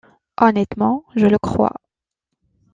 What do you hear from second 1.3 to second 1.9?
crois.